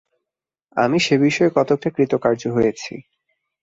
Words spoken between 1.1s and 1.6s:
বিষয়ে